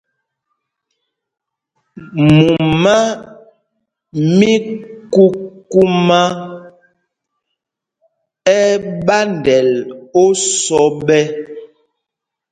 Mumá 2.37 2.95
mí 4.37 4.51
kukumá 5.13 6.19
ɛ́ 8.57 8.61
ɛ́ 8.69 8.77
ɓandɛl 9.05 9.69
osɔ 10.21 10.81
ɓɛ́. 11.05 11.23